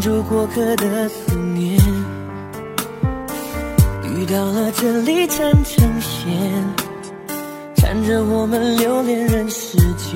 [0.00, 1.78] 住过客的思念，
[4.04, 6.32] 遇到了这里，缠成线，
[7.76, 10.14] 缠着我们留恋人世间。